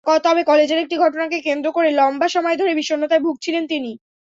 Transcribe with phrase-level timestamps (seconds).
[0.21, 3.91] তবে কলেজের একটি ঘটনাকে কেন্দ্র করে লম্বা সময় ধরে বিষণ্নতায় ভুগছিলেন তিনি।